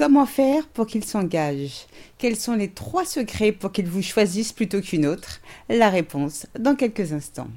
Comment 0.00 0.24
faire 0.24 0.66
pour 0.68 0.86
qu'il 0.86 1.04
s'engage? 1.04 1.84
Quels 2.16 2.36
sont 2.36 2.54
les 2.54 2.70
trois 2.70 3.04
secrets 3.04 3.52
pour 3.52 3.70
qu'il 3.70 3.86
vous 3.86 4.00
choisisse 4.00 4.50
plutôt 4.50 4.80
qu'une 4.80 5.04
autre? 5.04 5.42
La 5.68 5.90
réponse 5.90 6.46
dans 6.58 6.74
quelques 6.74 7.12
instants. 7.12 7.50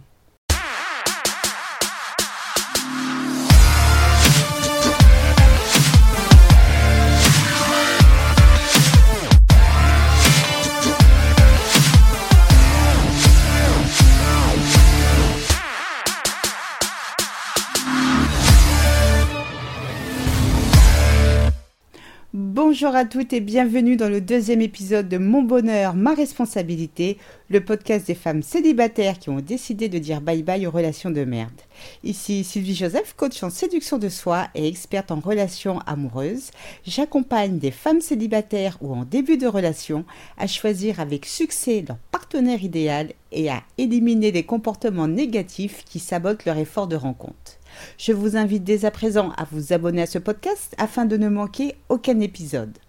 Bonjour 22.65 22.95
à 22.95 23.03
toutes 23.03 23.33
et 23.33 23.41
bienvenue 23.41 23.97
dans 23.97 24.07
le 24.07 24.21
deuxième 24.21 24.61
épisode 24.61 25.09
de 25.09 25.17
Mon 25.17 25.41
bonheur, 25.41 25.95
ma 25.95 26.13
responsabilité, 26.13 27.17
le 27.53 27.63
podcast 27.63 28.07
des 28.07 28.15
femmes 28.15 28.41
célibataires 28.41 29.19
qui 29.19 29.29
ont 29.29 29.39
décidé 29.39 29.87
de 29.87 29.99
dire 29.99 30.21
bye 30.21 30.41
bye 30.41 30.65
aux 30.65 30.71
relations 30.71 31.11
de 31.11 31.23
merde. 31.23 31.61
Ici 32.03 32.43
Sylvie 32.43 32.73
Joseph, 32.73 33.13
coach 33.15 33.43
en 33.43 33.51
séduction 33.51 33.99
de 33.99 34.09
soi 34.09 34.47
et 34.55 34.67
experte 34.67 35.11
en 35.11 35.19
relations 35.19 35.77
amoureuses. 35.85 36.49
J'accompagne 36.83 37.59
des 37.59 37.69
femmes 37.69 38.01
célibataires 38.01 38.79
ou 38.81 38.91
en 38.95 39.05
début 39.05 39.37
de 39.37 39.45
relation 39.45 40.03
à 40.39 40.47
choisir 40.47 40.99
avec 40.99 41.27
succès 41.27 41.85
leur 41.87 41.97
partenaire 42.11 42.63
idéal 42.63 43.13
et 43.31 43.51
à 43.51 43.61
éliminer 43.77 44.31
les 44.31 44.43
comportements 44.43 45.07
négatifs 45.07 45.85
qui 45.85 45.99
sabotent 45.99 46.45
leur 46.45 46.57
effort 46.57 46.87
de 46.87 46.95
rencontre. 46.95 47.59
Je 47.99 48.13
vous 48.13 48.35
invite 48.35 48.63
dès 48.63 48.83
à 48.83 48.89
présent 48.89 49.31
à 49.37 49.45
vous 49.51 49.73
abonner 49.73 50.01
à 50.01 50.07
ce 50.07 50.17
podcast 50.17 50.73
afin 50.79 51.05
de 51.05 51.17
ne 51.17 51.29
manquer 51.29 51.75
aucun 51.89 52.19
épisode. 52.19 52.79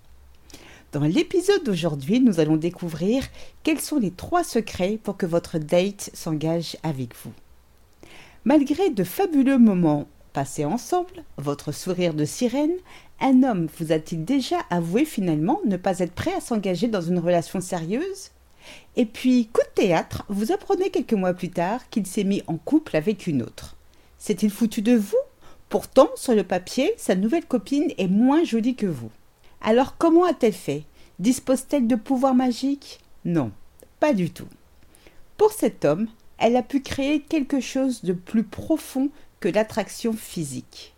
Dans 0.95 1.01
l'épisode 1.01 1.65
d'aujourd'hui, 1.65 2.21
nous 2.21 2.39
allons 2.39 2.57
découvrir 2.57 3.25
quels 3.65 3.81
sont 3.81 3.99
les 3.99 4.13
trois 4.13 4.45
secrets 4.45 4.97
pour 5.03 5.17
que 5.17 5.27
votre 5.27 5.59
date 5.59 6.11
s'engage 6.15 6.77
avec 6.85 7.17
vous. 7.17 7.33
Malgré 8.45 8.91
de 8.91 9.03
fabuleux 9.03 9.59
moments 9.59 10.07
passés 10.33 10.65
ensemble, 10.65 11.25
votre 11.37 11.73
sourire 11.73 12.15
de 12.15 12.25
sirène, 12.25 12.77
un 13.21 13.43
homme 13.43 13.67
vous 13.77 13.91
a-t-il 13.91 14.25
déjà 14.25 14.59
avoué 14.71 15.05
finalement 15.05 15.61
ne 15.67 15.77
pas 15.77 15.99
être 15.99 16.13
prêt 16.13 16.33
à 16.33 16.41
s'engager 16.41 16.87
dans 16.87 17.03
une 17.03 17.19
relation 17.19 17.61
sérieuse? 17.61 18.31
Et 18.95 19.05
puis, 19.05 19.49
coup 19.53 19.63
de 19.63 19.83
théâtre, 19.83 20.23
vous 20.29 20.53
apprenez 20.53 20.91
quelques 20.91 21.15
mois 21.15 21.35
plus 21.35 21.51
tard 21.51 21.91
qu'il 21.91 22.07
s'est 22.07 22.23
mis 22.23 22.45
en 22.47 22.57
couple 22.57 22.97
avec 22.97 23.27
une 23.27 23.43
autre. 23.43 23.75
S'est-il 24.19 24.51
foutu 24.51 24.81
de 24.81 24.95
vous? 24.95 25.17
Pourtant, 25.71 26.11
sur 26.15 26.37
le 26.37 26.45
papier, 26.45 26.95
sa 26.99 27.17
nouvelle 27.17 27.47
copine 27.47 27.91
est 27.99 28.07
moins 28.07 28.45
jolie 28.45 28.77
que 28.77 28.87
vous. 28.87 29.11
Alors 29.67 29.97
comment 29.97 30.25
a-t-elle 30.25 30.53
fait? 30.53 30.85
Dispose-t-elle 31.19 31.87
de 31.87 31.97
pouvoirs 31.97 32.35
magiques? 32.35 33.01
Non, 33.25 33.51
pas 33.99 34.13
du 34.13 34.31
tout. 34.31 34.49
Pour 35.39 35.53
cet 35.53 35.87
homme, 35.87 36.09
elle 36.37 36.57
a 36.57 36.63
pu 36.63 36.83
créer 36.83 37.21
quelque 37.21 37.61
chose 37.61 38.05
de 38.05 38.13
plus 38.13 38.45
profond 38.45 39.09
que 39.41 39.49
l'attraction 39.49 40.13
physique. 40.13 40.95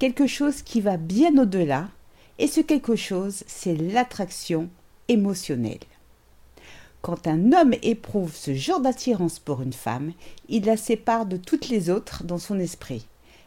Quelque 0.00 0.26
chose 0.26 0.62
qui 0.62 0.80
va 0.80 0.96
bien 0.96 1.38
au-delà, 1.38 1.88
et 2.40 2.48
ce 2.48 2.60
quelque 2.60 2.96
chose, 2.96 3.44
c'est 3.46 3.76
l'attraction 3.76 4.68
émotionnelle. 5.06 5.78
Quand 7.02 7.28
un 7.28 7.52
homme 7.52 7.74
éprouve 7.82 8.34
ce 8.34 8.52
genre 8.52 8.80
d'attirance 8.80 9.38
pour 9.38 9.62
une 9.62 9.72
femme, 9.72 10.12
il 10.48 10.64
la 10.64 10.76
sépare 10.76 11.26
de 11.26 11.36
toutes 11.36 11.68
les 11.68 11.88
autres 11.88 12.24
dans 12.24 12.38
son 12.38 12.58
esprit. 12.58 13.06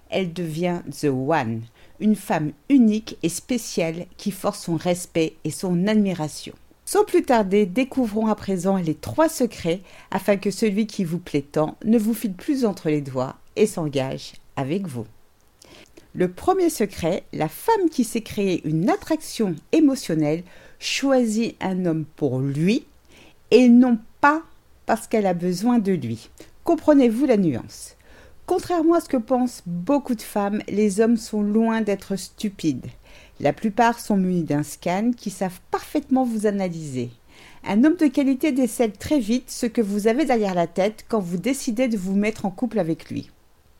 Elle 0.09 0.31
devient 0.31 0.81
The 0.91 1.05
One, 1.05 1.61
une 2.01 2.15
femme 2.15 2.51
unique 2.67 3.17
et 3.23 3.29
spéciale 3.29 4.05
qui 4.17 4.31
force 4.31 4.63
son 4.63 4.75
respect 4.75 5.35
et 5.43 5.51
son 5.51 5.87
admiration. 5.87 6.53
Sans 6.83 7.05
plus 7.05 7.23
tarder, 7.23 7.65
découvrons 7.65 8.27
à 8.27 8.35
présent 8.35 8.75
les 8.75 8.95
trois 8.95 9.29
secrets 9.29 9.79
afin 10.09 10.35
que 10.35 10.51
celui 10.51 10.87
qui 10.87 11.05
vous 11.05 11.19
plaît 11.19 11.45
tant 11.49 11.77
ne 11.85 11.97
vous 11.97 12.13
file 12.13 12.33
plus 12.33 12.65
entre 12.65 12.89
les 12.89 12.99
doigts 12.99 13.35
et 13.55 13.65
s'engage 13.65 14.33
avec 14.57 14.87
vous. 14.87 15.05
Le 16.13 16.29
premier 16.29 16.69
secret, 16.69 17.23
la 17.31 17.47
femme 17.47 17.89
qui 17.89 18.03
sait 18.03 18.21
créer 18.21 18.61
une 18.67 18.89
attraction 18.89 19.55
émotionnelle 19.71 20.43
choisit 20.79 21.55
un 21.61 21.85
homme 21.85 22.03
pour 22.17 22.39
lui 22.39 22.83
et 23.51 23.69
non 23.69 23.97
pas 24.19 24.41
parce 24.85 25.07
qu'elle 25.07 25.27
a 25.27 25.33
besoin 25.33 25.79
de 25.79 25.93
lui. 25.93 26.29
Comprenez-vous 26.65 27.25
la 27.25 27.37
nuance? 27.37 27.95
Contrairement 28.51 28.95
à 28.95 28.99
ce 28.99 29.07
que 29.07 29.15
pensent 29.15 29.63
beaucoup 29.65 30.13
de 30.13 30.21
femmes, 30.21 30.61
les 30.67 30.99
hommes 30.99 31.15
sont 31.15 31.41
loin 31.41 31.79
d'être 31.79 32.17
stupides. 32.17 32.87
La 33.39 33.53
plupart 33.53 33.97
sont 33.97 34.17
munis 34.17 34.43
d'un 34.43 34.63
scan 34.63 35.11
qui 35.15 35.29
savent 35.29 35.61
parfaitement 35.71 36.25
vous 36.25 36.47
analyser. 36.47 37.11
Un 37.65 37.85
homme 37.85 37.95
de 37.95 38.07
qualité 38.07 38.51
décèle 38.51 38.91
très 38.91 39.21
vite 39.21 39.49
ce 39.49 39.67
que 39.67 39.79
vous 39.79 40.07
avez 40.07 40.25
derrière 40.25 40.53
la 40.53 40.67
tête 40.67 41.05
quand 41.07 41.21
vous 41.21 41.37
décidez 41.37 41.87
de 41.87 41.95
vous 41.95 42.13
mettre 42.13 42.45
en 42.45 42.51
couple 42.51 42.79
avec 42.79 43.09
lui. 43.09 43.29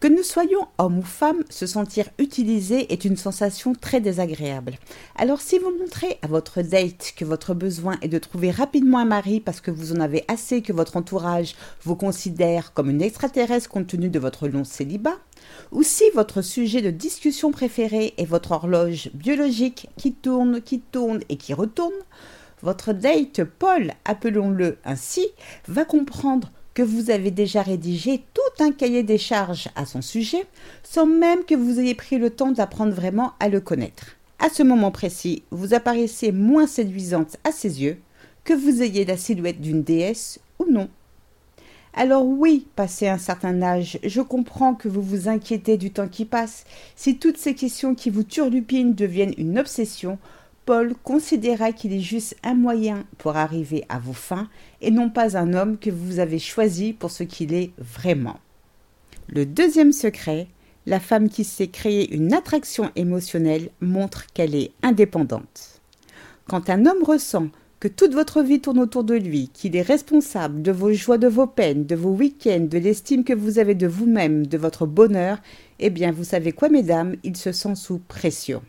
Que 0.02 0.08
nous 0.08 0.24
soyons 0.24 0.68
hommes 0.80 0.98
ou 0.98 1.04
femmes, 1.04 1.44
se 1.52 1.68
sentir 1.68 2.10
utilisé 2.18 2.92
est 2.92 3.06
une 3.06 3.18
sensation 3.18 3.76
très 3.76 4.02
désagréable. 4.02 4.80
Alors 5.16 5.42
si 5.42 5.60
vous 5.60 5.70
montrez 5.78 6.18
à 6.24 6.28
votre 6.28 6.64
date 6.64 7.14
que 7.16 7.24
votre 7.24 7.54
besoin 7.54 8.00
est 8.02 8.08
de 8.08 8.18
trouver 8.18 8.50
rapidement 8.50 8.98
un 8.98 9.06
mari 9.06 9.40
parce 9.40 9.62
que 9.62 9.70
vous 9.70 9.92
en 9.92 10.00
avez 10.00 10.26
assez 10.28 10.64
que 10.64 10.74
votre 10.74 10.98
entourage 10.98 11.54
vous 11.84 11.96
considère 11.96 12.74
comme 12.74 12.90
une 12.90 13.04
extraterrestre 13.04 13.70
compte 13.70 13.86
tenu 13.86 14.10
de 14.10 14.18
votre 14.18 14.48
long 14.48 14.64
célibat, 14.64 15.20
ou 15.72 15.84
si 15.84 16.06
votre 16.16 16.42
sujet 16.42 16.82
de 16.82 16.90
discussion 16.90 17.52
préféré 17.52 18.16
est 18.18 18.26
votre 18.26 18.54
horloge 18.54 19.12
biologique 19.14 19.88
qui 19.98 20.14
tourne, 20.14 20.62
qui 20.62 20.80
tourne 20.80 21.20
et 21.30 21.38
qui 21.38 21.54
retourne, 21.54 21.94
votre 22.64 22.94
date 22.94 23.44
Paul, 23.44 23.92
appelons-le 24.06 24.80
ainsi, 24.84 25.28
va 25.68 25.86
comprendre 25.86 26.50
que 26.74 26.82
vous 26.82 27.10
avez 27.10 27.32
déjà 27.32 27.62
rédigé 27.62 28.24
cahier 28.70 29.02
des 29.02 29.18
charges 29.18 29.70
à 29.76 29.88
son 29.88 30.04
sujet, 30.04 30.46
sans 30.84 31.08
même 31.08 31.44
que 31.44 31.56
vous 31.56 31.80
ayez 31.80 31.96
pris 31.96 32.20
le 32.20 32.30
temps 32.30 32.52
d'apprendre 32.52 32.94
vraiment 32.94 33.32
à 33.40 33.50
le 33.50 33.60
connaître. 33.60 34.18
À 34.38 34.50
ce 34.50 34.62
moment 34.62 34.92
précis, 34.92 35.42
vous 35.50 35.74
apparaissez 35.74 36.32
moins 36.32 36.68
séduisante 36.68 37.38
à 37.44 37.52
ses 37.52 37.82
yeux, 37.82 37.98
que 38.44 38.54
vous 38.54 38.84
ayez 38.84 39.06
la 39.06 39.18
silhouette 39.18 39.62
d'une 39.62 39.82
déesse 39.82 40.40
ou 40.60 40.66
non. 40.70 40.90
Alors 41.94 42.26
oui, 42.26 42.68
passé 42.76 43.08
un 43.08 43.18
certain 43.18 43.62
âge, 43.62 44.00
je 44.04 44.22
comprends 44.22 44.76
que 44.76 44.88
vous 44.88 45.02
vous 45.02 45.28
inquiétez 45.28 45.78
du 45.78 45.92
temps 45.92 46.08
qui 46.08 46.26
passe. 46.26 46.64
Si 46.96 47.18
toutes 47.18 47.38
ces 47.38 47.56
questions 47.56 47.96
qui 47.96 48.10
vous 48.10 48.24
turlupinent 48.24 48.94
deviennent 48.94 49.34
une 49.38 49.60
obsession, 49.60 50.18
Paul 50.66 50.94
considéra 51.04 51.72
qu'il 51.72 51.92
est 51.92 52.00
juste 52.00 52.38
un 52.44 52.54
moyen 52.54 53.04
pour 53.18 53.36
arriver 53.36 53.84
à 53.90 54.00
vos 54.00 54.14
fins 54.14 54.48
et 54.80 54.92
non 54.92 55.10
pas 55.10 55.36
un 55.36 55.54
homme 55.54 55.78
que 55.78 55.90
vous 55.90 56.20
avez 56.20 56.40
choisi 56.40 56.94
pour 56.94 57.12
ce 57.12 57.24
qu'il 57.24 57.54
est 57.54 57.72
vraiment. 57.78 58.40
Le 59.28 59.46
deuxième 59.46 59.92
secret, 59.92 60.48
la 60.86 61.00
femme 61.00 61.30
qui 61.30 61.44
sait 61.44 61.68
créer 61.68 62.14
une 62.14 62.34
attraction 62.34 62.92
émotionnelle 62.96 63.70
montre 63.80 64.26
qu'elle 64.34 64.56
est 64.56 64.72
indépendante. 64.84 65.82
Quand 66.48 66.70
un 66.70 66.86
homme 66.86 67.04
ressent 67.04 67.48
que 67.80 67.88
toute 67.88 68.14
votre 68.14 68.42
vie 68.42 68.62
tourne 68.62 68.80
autour 68.80 69.04
de 69.04 69.16
lui, 69.16 69.50
qu'il 69.54 69.76
est 69.76 69.82
responsable 69.82 70.62
de 70.62 70.72
vos 70.72 70.94
joies, 70.94 71.18
de 71.18 71.28
vos 71.28 71.48
peines, 71.48 71.86
de 71.86 71.96
vos 71.96 72.12
week-ends, 72.12 72.68
de 72.70 72.78
l'estime 72.78 73.24
que 73.24 73.34
vous 73.34 73.58
avez 73.58 73.74
de 73.74 73.88
vous-même, 73.88 74.46
de 74.46 74.58
votre 74.58 74.86
bonheur, 74.86 75.40
eh 75.80 75.90
bien 75.90 76.12
vous 76.12 76.24
savez 76.24 76.52
quoi 76.52 76.70
mesdames, 76.70 77.16
il 77.24 77.38
se 77.38 77.52
sent 77.52 77.76
sous 77.76 78.00
pression. 78.00 78.62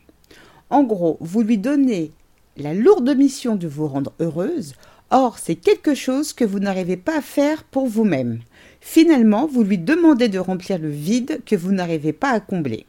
En 0.70 0.82
gros, 0.84 1.18
vous 1.20 1.42
lui 1.42 1.58
donnez 1.58 2.12
la 2.56 2.72
lourde 2.72 3.14
mission 3.16 3.56
de 3.56 3.68
vous 3.68 3.86
rendre 3.86 4.12
heureuse, 4.20 4.74
or 5.10 5.38
c'est 5.38 5.56
quelque 5.56 5.94
chose 5.94 6.32
que 6.32 6.44
vous 6.44 6.58
n'arrivez 6.58 6.96
pas 6.96 7.18
à 7.18 7.22
faire 7.22 7.64
pour 7.64 7.86
vous-même. 7.86 8.38
Finalement, 8.84 9.46
vous 9.46 9.62
lui 9.62 9.78
demandez 9.78 10.28
de 10.28 10.40
remplir 10.40 10.76
le 10.76 10.90
vide 10.90 11.40
que 11.46 11.54
vous 11.54 11.70
n'arrivez 11.70 12.12
pas 12.12 12.30
à 12.30 12.40
combler. 12.40 12.84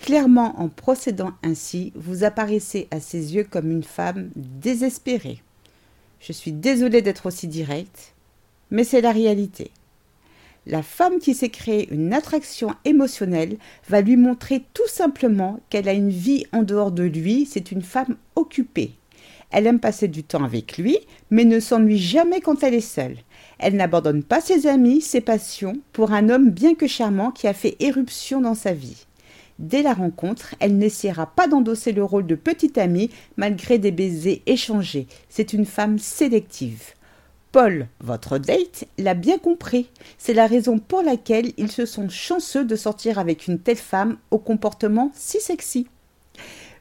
Clairement, 0.00 0.58
en 0.60 0.68
procédant 0.68 1.32
ainsi, 1.42 1.92
vous 1.96 2.22
apparaissez 2.22 2.86
à 2.92 3.00
ses 3.00 3.34
yeux 3.34 3.44
comme 3.44 3.70
une 3.70 3.82
femme 3.82 4.30
désespérée. 4.36 5.42
Je 6.20 6.32
suis 6.32 6.52
désolée 6.52 7.02
d'être 7.02 7.26
aussi 7.26 7.48
directe, 7.48 8.14
mais 8.70 8.84
c'est 8.84 9.00
la 9.00 9.10
réalité. 9.10 9.72
La 10.66 10.84
femme 10.84 11.18
qui 11.18 11.34
s'est 11.34 11.50
créée 11.50 11.92
une 11.92 12.14
attraction 12.14 12.72
émotionnelle 12.84 13.58
va 13.88 14.02
lui 14.02 14.16
montrer 14.16 14.62
tout 14.72 14.88
simplement 14.88 15.58
qu'elle 15.68 15.88
a 15.88 15.92
une 15.94 16.10
vie 16.10 16.46
en 16.52 16.62
dehors 16.62 16.92
de 16.92 17.02
lui, 17.02 17.44
c'est 17.44 17.72
une 17.72 17.82
femme 17.82 18.16
occupée. 18.36 18.92
Elle 19.50 19.66
aime 19.66 19.80
passer 19.80 20.08
du 20.08 20.24
temps 20.24 20.44
avec 20.44 20.78
lui, 20.78 20.98
mais 21.30 21.44
ne 21.44 21.60
s'ennuie 21.60 21.98
jamais 21.98 22.40
quand 22.40 22.62
elle 22.62 22.74
est 22.74 22.80
seule. 22.80 23.16
Elle 23.58 23.76
n'abandonne 23.76 24.22
pas 24.22 24.40
ses 24.40 24.66
amis, 24.66 25.00
ses 25.00 25.20
passions, 25.20 25.78
pour 25.92 26.12
un 26.12 26.28
homme 26.28 26.50
bien 26.50 26.74
que 26.74 26.86
charmant 26.86 27.30
qui 27.30 27.46
a 27.46 27.54
fait 27.54 27.76
éruption 27.80 28.40
dans 28.40 28.54
sa 28.54 28.72
vie. 28.72 29.06
Dès 29.58 29.82
la 29.82 29.94
rencontre, 29.94 30.54
elle 30.58 30.76
n'essaiera 30.76 31.26
pas 31.26 31.46
d'endosser 31.46 31.92
le 31.92 32.02
rôle 32.02 32.26
de 32.26 32.34
petite 32.34 32.78
amie 32.78 33.10
malgré 33.36 33.78
des 33.78 33.92
baisers 33.92 34.42
échangés. 34.46 35.06
C'est 35.28 35.52
une 35.52 35.66
femme 35.66 35.98
sélective. 35.98 36.94
Paul, 37.52 37.86
votre 38.00 38.38
date, 38.38 38.86
l'a 38.98 39.14
bien 39.14 39.38
compris. 39.38 39.88
C'est 40.18 40.34
la 40.34 40.48
raison 40.48 40.80
pour 40.80 41.02
laquelle 41.02 41.52
ils 41.56 41.70
se 41.70 41.86
sont 41.86 42.08
chanceux 42.08 42.64
de 42.64 42.74
sortir 42.74 43.20
avec 43.20 43.46
une 43.46 43.60
telle 43.60 43.76
femme 43.76 44.16
au 44.32 44.38
comportement 44.38 45.12
si 45.14 45.40
sexy. 45.40 45.86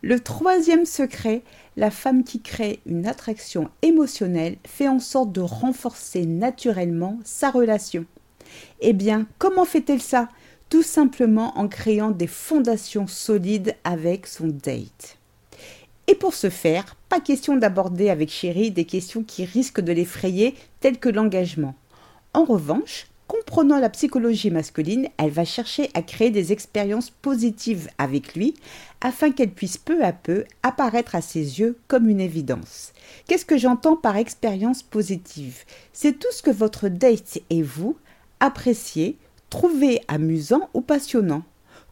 Le 0.05 0.19
troisième 0.19 0.85
secret, 0.85 1.43
la 1.77 1.89
femme 1.89 2.25
qui 2.25 2.41
crée 2.41 2.81
une 2.85 3.07
attraction 3.07 3.69
émotionnelle 3.83 4.57
fait 4.67 4.89
en 4.89 4.99
sorte 4.99 5.31
de 5.31 5.39
renforcer 5.39 6.25
naturellement 6.25 7.19
sa 7.23 7.49
relation. 7.49 8.03
Eh 8.81 8.91
bien, 8.91 9.25
comment 9.37 9.63
fait-elle 9.63 10.01
ça? 10.01 10.27
Tout 10.67 10.83
simplement 10.83 11.57
en 11.57 11.69
créant 11.69 12.11
des 12.11 12.27
fondations 12.27 13.07
solides 13.07 13.77
avec 13.85 14.27
son 14.27 14.47
date. 14.47 15.19
Et 16.07 16.15
pour 16.15 16.33
ce 16.33 16.49
faire, 16.49 16.97
pas 17.07 17.21
question 17.21 17.55
d'aborder 17.55 18.09
avec 18.09 18.29
Chéri 18.29 18.71
des 18.71 18.83
questions 18.83 19.23
qui 19.23 19.45
risquent 19.45 19.79
de 19.79 19.93
l'effrayer, 19.93 20.53
telles 20.81 20.99
que 20.99 21.07
l'engagement. 21.07 21.75
En 22.33 22.43
revanche, 22.43 23.07
comprenant 23.33 23.79
la 23.79 23.89
psychologie 23.89 24.51
masculine, 24.51 25.07
elle 25.17 25.31
va 25.31 25.43
chercher 25.43 25.89
à 25.95 26.03
créer 26.03 26.29
des 26.29 26.51
expériences 26.51 27.09
positives 27.09 27.89
avec 27.97 28.35
lui 28.35 28.53
afin 29.01 29.31
qu'elle 29.31 29.49
puisse 29.49 29.79
peu 29.79 30.03
à 30.03 30.13
peu 30.13 30.45
apparaître 30.61 31.15
à 31.15 31.21
ses 31.21 31.59
yeux 31.59 31.75
comme 31.87 32.09
une 32.09 32.21
évidence. 32.21 32.93
Qu'est-ce 33.27 33.45
que 33.45 33.57
j'entends 33.57 33.95
par 33.95 34.17
expérience 34.17 34.83
positive? 34.83 35.63
C'est 35.93 36.19
tout 36.19 36.31
ce 36.31 36.43
que 36.43 36.51
votre 36.51 36.89
date 36.89 37.39
et 37.49 37.63
vous 37.63 37.97
appréciez, 38.39 39.17
trouvez 39.49 40.01
amusant 40.07 40.69
ou 40.75 40.81
passionnant. 40.81 41.41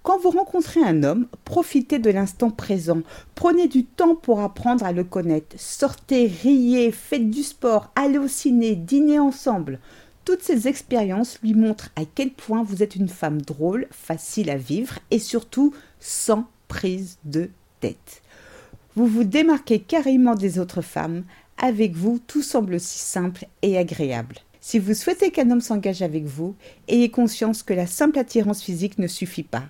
Quand 0.03 0.19
vous 0.19 0.29
rencontrez 0.29 0.83
un 0.83 1.03
homme, 1.03 1.25
profitez 1.43 1.97
de 1.97 2.11
l'instant 2.11 2.51
présent. 2.51 3.01
Prenez 3.33 3.67
du 3.67 3.83
temps 3.85 4.15
pour 4.15 4.41
apprendre 4.41 4.85
à 4.85 4.91
le 4.91 5.03
connaître. 5.03 5.55
Sortez, 5.57 6.27
riez, 6.27 6.91
faites 6.91 7.31
du 7.31 7.41
sport, 7.41 7.91
allez 7.95 8.19
au 8.19 8.27
ciné, 8.27 8.75
dînez 8.75 9.17
ensemble. 9.17 9.79
Toutes 10.31 10.43
ces 10.43 10.69
expériences 10.69 11.39
lui 11.43 11.53
montrent 11.53 11.89
à 11.97 12.03
quel 12.05 12.31
point 12.31 12.63
vous 12.63 12.83
êtes 12.83 12.95
une 12.95 13.09
femme 13.09 13.41
drôle, 13.41 13.87
facile 13.91 14.49
à 14.49 14.55
vivre 14.55 14.97
et 15.11 15.19
surtout 15.19 15.73
sans 15.99 16.47
prise 16.69 17.17
de 17.25 17.49
tête. 17.81 18.21
Vous 18.95 19.07
vous 19.07 19.25
démarquez 19.25 19.79
carrément 19.79 20.35
des 20.35 20.57
autres 20.57 20.81
femmes. 20.81 21.25
Avec 21.57 21.97
vous, 21.97 22.17
tout 22.27 22.43
semble 22.43 22.79
si 22.79 22.99
simple 22.99 23.45
et 23.61 23.77
agréable. 23.77 24.37
Si 24.61 24.79
vous 24.79 24.93
souhaitez 24.93 25.31
qu'un 25.31 25.51
homme 25.51 25.59
s'engage 25.59 26.01
avec 26.01 26.23
vous, 26.23 26.55
ayez 26.87 27.11
conscience 27.11 27.61
que 27.61 27.73
la 27.73 27.85
simple 27.85 28.17
attirance 28.17 28.63
physique 28.63 28.99
ne 28.99 29.07
suffit 29.07 29.43
pas. 29.43 29.65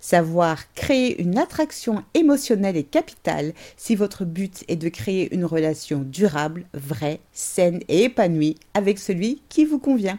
Savoir 0.00 0.72
créer 0.72 1.20
une 1.20 1.36
attraction 1.36 2.02
émotionnelle 2.14 2.78
est 2.78 2.84
capital 2.84 3.52
si 3.76 3.94
votre 3.94 4.24
but 4.24 4.64
est 4.68 4.76
de 4.76 4.88
créer 4.88 5.32
une 5.34 5.44
relation 5.44 6.00
durable, 6.00 6.64
vraie, 6.72 7.20
saine 7.32 7.80
et 7.88 8.04
épanouie 8.04 8.56
avec 8.72 8.98
celui 8.98 9.42
qui 9.50 9.66
vous 9.66 9.78
convient. 9.78 10.18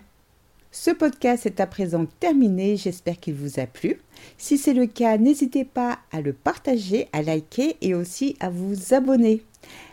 Ce 0.72 0.92
podcast 0.92 1.46
est 1.48 1.60
à 1.60 1.68
présent 1.68 2.06
terminé, 2.20 2.78
j'espère 2.78 3.20
qu'il 3.20 3.34
vous 3.34 3.60
a 3.60 3.66
plu. 3.66 4.00
Si 4.38 4.58
c'est 4.58 4.74
le 4.74 4.86
cas, 4.86 5.18
n'hésitez 5.18 5.66
pas 5.66 6.00
à 6.12 6.22
le 6.22 6.32
partager, 6.32 7.10
à 7.12 7.24
liker 7.24 7.76
et 7.82 7.94
aussi 7.96 8.38
à 8.40 8.50
vous 8.50 8.94
abonner. 8.94 9.44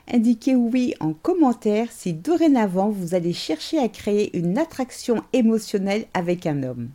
Indiquez 0.06 0.54
oui 0.54 0.94
en 1.00 1.14
commentaire 1.14 1.88
si 1.90 2.12
dorénavant 2.12 2.90
vous 2.90 3.14
allez 3.14 3.32
chercher 3.32 3.78
à 3.78 3.88
créer 3.88 4.36
une 4.36 4.58
attraction 4.58 5.22
émotionnelle 5.32 6.06
avec 6.14 6.46
un 6.46 6.62
homme 6.62 6.90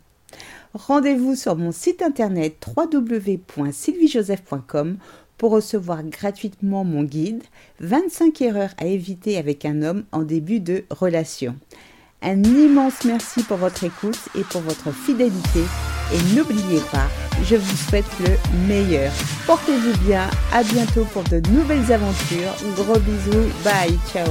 rendez-vous 0.74 1.36
sur 1.36 1.56
mon 1.56 1.72
site 1.72 2.02
internet 2.02 2.66
www.sylviejoseph.com 2.76 4.98
pour 5.38 5.52
recevoir 5.52 6.02
gratuitement 6.04 6.84
mon 6.84 7.02
guide 7.02 7.42
25 7.80 8.42
erreurs 8.42 8.74
à 8.78 8.84
éviter 8.86 9.38
avec 9.38 9.64
un 9.64 9.82
homme 9.82 10.04
en 10.12 10.22
début 10.22 10.60
de 10.60 10.84
relation. 10.90 11.56
Un 12.22 12.40
immense 12.42 13.04
merci 13.04 13.42
pour 13.42 13.56
votre 13.58 13.84
écoute 13.84 14.18
et 14.34 14.44
pour 14.44 14.62
votre 14.62 14.92
fidélité 14.92 15.60
et 16.12 16.34
n'oubliez 16.34 16.80
pas, 16.92 17.08
je 17.42 17.56
vous 17.56 17.76
souhaite 17.76 18.04
le 18.20 18.68
meilleur. 18.68 19.12
Portez-vous 19.46 19.96
bien, 20.06 20.28
à 20.52 20.62
bientôt 20.62 21.04
pour 21.12 21.24
de 21.24 21.40
nouvelles 21.50 21.92
aventures. 21.92 22.54
Gros 22.76 22.98
bisous, 22.98 23.50
bye, 23.64 23.98
ciao 24.12 24.28